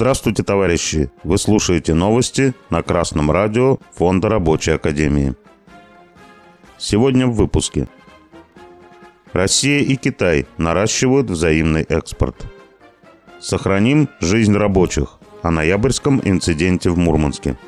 [0.00, 1.10] Здравствуйте, товарищи!
[1.24, 5.34] Вы слушаете новости на Красном радио Фонда Рабочей Академии.
[6.78, 7.86] Сегодня в выпуске.
[9.34, 12.46] Россия и Китай наращивают взаимный экспорт.
[13.40, 17.58] Сохраним жизнь рабочих о ноябрьском инциденте в Мурманске.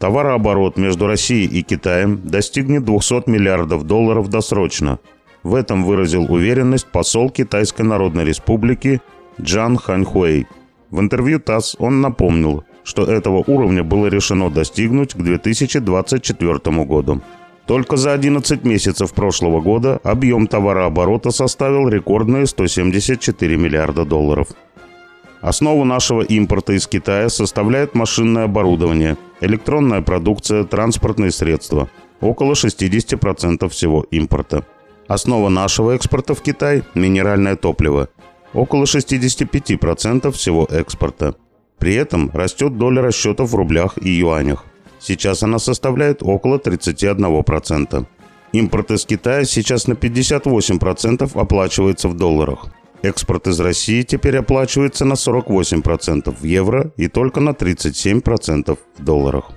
[0.00, 4.98] Товарооборот между Россией и Китаем достигнет 200 миллиардов долларов досрочно.
[5.44, 9.00] В этом выразил уверенность посол Китайской Народной Республики
[9.40, 10.48] Джан Ханьхуэй.
[10.90, 17.20] В интервью ТАСС он напомнил, что этого уровня было решено достигнуть к 2024 году.
[17.66, 24.48] Только за 11 месяцев прошлого года объем товарооборота составил рекордные 174 миллиарда долларов.
[25.42, 31.90] Основу нашего импорта из Китая составляет машинное оборудование, электронная продукция, транспортные средства.
[32.22, 34.64] Около 60% всего импорта.
[35.06, 38.08] Основа нашего экспорта в Китай– минеральное топливо.
[38.54, 41.34] Около 65% всего экспорта.
[41.78, 44.64] При этом растет доля расчетов в рублях и юанях.
[44.98, 48.06] Сейчас она составляет около 31%.
[48.52, 52.66] Импорт из Китая сейчас на 58% оплачивается в долларах.
[53.02, 59.50] Экспорт из России теперь оплачивается на 48% в евро и только на 37% в долларах.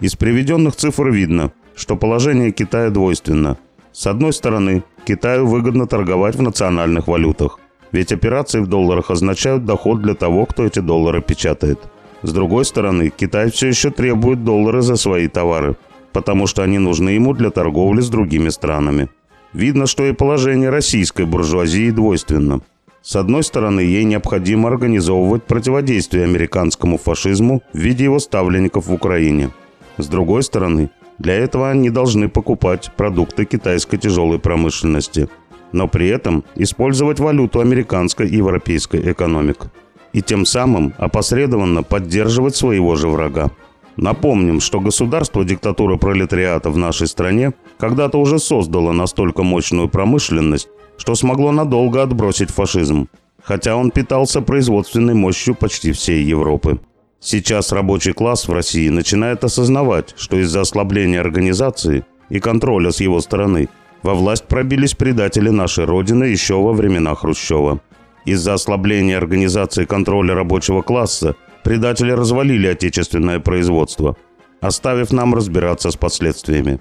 [0.00, 3.58] Из приведенных цифр видно, что положение Китая двойственно.
[3.92, 7.58] С одной стороны, Китаю выгодно торговать в национальных валютах,
[7.92, 11.80] ведь операции в долларах означают доход для того, кто эти доллары печатает.
[12.22, 15.76] С другой стороны, Китай все еще требует доллары за свои товары,
[16.12, 19.08] потому что они нужны ему для торговли с другими странами.
[19.52, 22.60] Видно, что и положение российской буржуазии двойственно.
[23.02, 29.50] С одной стороны, ей необходимо организовывать противодействие американскому фашизму в виде его ставленников в Украине.
[29.96, 30.90] С другой стороны,
[31.20, 35.28] для этого они должны покупать продукты китайской тяжелой промышленности,
[35.70, 39.66] но при этом использовать валюту американской и европейской экономик.
[40.14, 43.50] И тем самым опосредованно поддерживать своего же врага.
[43.98, 51.14] Напомним, что государство диктатуры пролетариата в нашей стране когда-то уже создало настолько мощную промышленность, что
[51.14, 53.08] смогло надолго отбросить фашизм,
[53.42, 56.80] хотя он питался производственной мощью почти всей Европы.
[57.20, 63.20] Сейчас рабочий класс в России начинает осознавать, что из-за ослабления организации и контроля с его
[63.20, 63.68] стороны
[64.02, 67.80] во власть пробились предатели нашей Родины еще во времена Хрущева.
[68.24, 74.16] Из-за ослабления организации контроля рабочего класса Предатели развалили отечественное производство,
[74.60, 76.80] оставив нам разбираться с последствиями.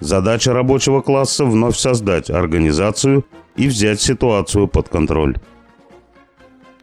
[0.00, 3.24] Задача рабочего класса– вновь создать организацию
[3.54, 5.36] и взять ситуацию под контроль.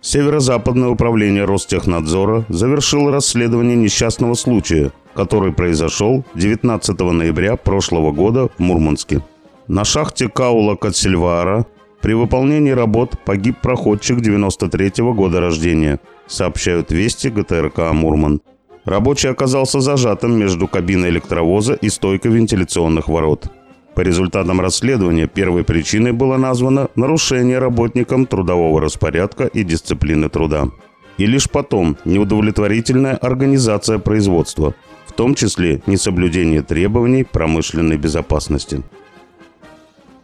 [0.04, 9.22] Северо-Западное управление Ростехнадзора завершило расследование несчастного случая, который произошел 19 ноября прошлого года в Мурманске.
[9.68, 11.66] На шахте Каула Катсильвара
[12.02, 18.42] при выполнении работ погиб проходчик 93 -го года рождения– сообщают вести ГТРК «Мурман».
[18.86, 23.48] Рабочий оказался зажатым между кабиной электровоза и стойкой вентиляционных ворот.
[23.96, 30.70] По результатам расследования первой причиной было названо нарушение работникам трудового распорядка и дисциплины труда.
[31.18, 34.74] И лишь потом неудовлетворительная организация производства,
[35.06, 38.82] в том числе несоблюдение требований промышленной безопасности.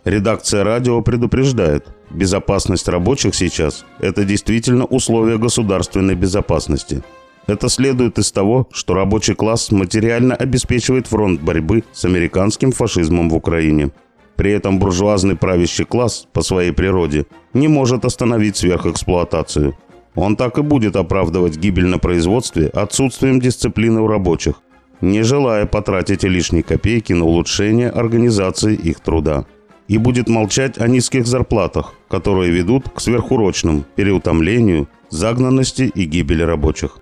[0.04, 7.04] Редакция радио предупреждает, безопасность рабочих сейчас– это действительно условие государственной безопасности.
[7.48, 13.36] Это следует из того, что рабочий класс материально обеспечивает фронт борьбы с американским фашизмом в
[13.36, 13.92] Украине.
[14.36, 19.78] При этом буржуазный правящий класс по своей природе не может остановить сверхэксплуатацию.
[20.16, 24.62] Он так и будет оправдывать гибель на производстве отсутствием дисциплины у рабочих,
[25.02, 29.46] не желая потратить лишние копейки на улучшение организации их труда
[29.90, 37.00] и будет молчать о низких зарплатах, которые ведут к сверхурочным, переутомлению, загнанности и гибели рабочих.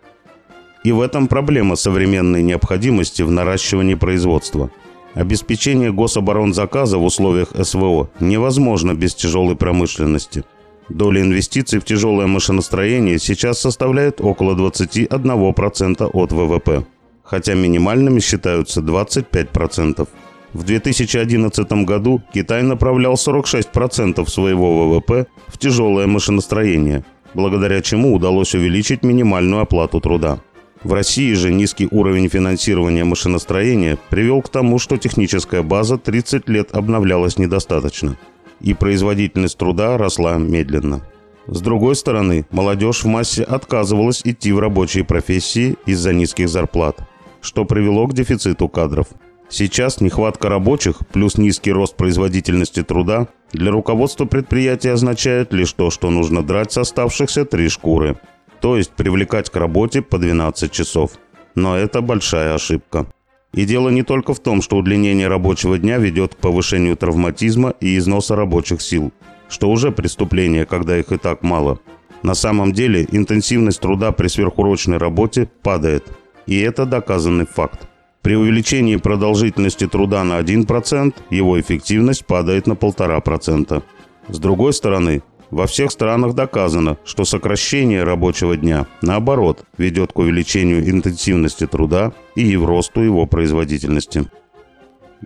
[0.83, 4.69] И в этом проблема современной необходимости в наращивании производства.
[5.13, 10.43] Обеспечение гособоронзаказа в условиях СВО невозможно без тяжелой промышленности.
[10.89, 16.85] Доля инвестиций в тяжелое машиностроение сейчас составляет около 21% от ВВП,
[17.23, 20.07] хотя минимальными считаются 25%.
[20.53, 27.03] В 2011 году Китай направлял 46% своего ВВП в тяжелое машиностроение,
[27.33, 30.39] благодаря чему удалось увеличить минимальную оплату труда.
[30.87, 36.73] В России же низкий уровень финансирования машиностроения привел к тому, что техническая база 30 лет
[36.73, 38.17] обновлялась недостаточно,
[38.61, 41.01] и производительность труда росла медленно.
[41.45, 46.97] С другой стороны, молодежь в массе отказывалась идти в рабочие профессии из-за низких зарплат,
[47.41, 49.07] что привело к дефициту кадров–
[49.49, 56.09] Сейчас нехватка рабочих плюс низкий рост производительности труда для руководства предприятия означает лишь то, что
[56.09, 58.17] нужно драть с оставшихся три шкуры.
[58.61, 61.11] То есть привлекать к работе по 12 часов.
[61.55, 63.07] Но это большая ошибка.
[63.53, 67.97] И дело не только в том, что удлинение рабочего дня ведет к повышению травматизма и
[67.97, 69.11] износа рабочих сил,
[69.49, 71.79] что уже преступление, когда их и так мало.
[72.23, 76.05] На самом деле интенсивность труда при сверхурочной работе падает.
[76.45, 77.87] И это доказанный факт.
[78.21, 83.81] При увеличении продолжительности труда на 1% его эффективность падает на 1,5%.
[84.29, 85.21] С другой стороны,
[85.51, 92.55] во всех странах доказано, что сокращение рабочего дня, наоборот, ведет к увеличению интенсивности труда и
[92.57, 94.25] росту его производительности.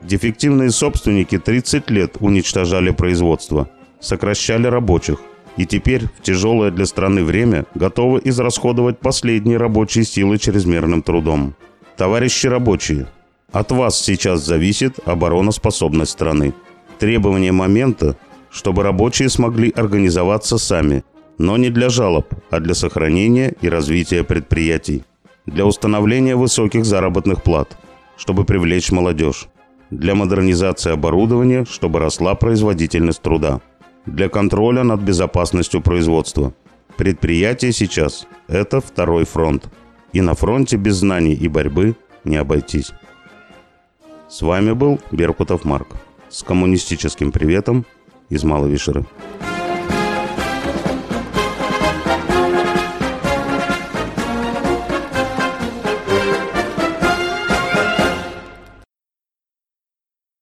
[0.01, 3.69] Дефективные собственники 30 лет уничтожали производство,
[3.99, 5.19] сокращали рабочих,
[5.57, 11.55] и теперь в тяжелое для страны время готовы израсходовать последние рабочие силы чрезмерным трудом.
[11.97, 13.07] Товарищи рабочие,
[13.51, 16.53] от вас сейчас зависит обороноспособность страны.
[16.99, 18.15] Требование момента,
[18.51, 21.03] чтобы рабочие смогли организоваться сами,
[21.37, 25.03] но не для жалоб, а для сохранения и развития предприятий,
[25.45, 27.77] для установления высоких заработных плат,
[28.17, 29.47] чтобы привлечь молодежь,
[29.89, 33.61] для модернизации оборудования, чтобы росла производительность труда,
[34.05, 36.53] для контроля над безопасностью производства.
[36.97, 39.69] Предприятие сейчас– это второй фронт–
[40.13, 42.91] и на фронте без знаний и борьбы не обойтись.
[44.29, 45.87] С вами был Беркутов Марк
[46.29, 47.85] с коммунистическим приветом
[48.31, 49.05] из Малой Вишеры.